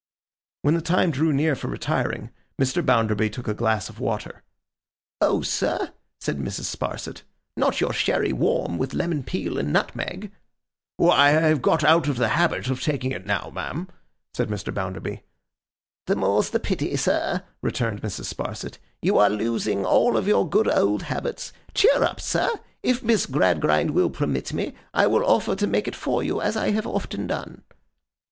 [0.63, 2.83] When the time drew near for retiring, Mr.
[2.83, 4.41] Bounderby took a glass of water.
[5.21, 6.63] 'Oh, sir?' said Mrs.
[6.75, 7.21] Sparsit.
[7.55, 10.31] 'Not your sherry warm, with lemon peel and nutmeg?'
[10.97, 13.89] 'Why, I have got out of the habit of taking it now, ma'am,'
[14.33, 14.73] said Mr.
[14.73, 15.21] Bounderby.
[16.07, 18.25] 'The more's the pity, sir,' returned Mrs.
[18.33, 21.53] Sparsit; 'you are losing all your good old habits.
[21.75, 22.51] Cheer up, sir!
[22.81, 26.57] If Miss Gradgrind will permit me, I will offer to make it for you, as
[26.57, 27.61] I have often done.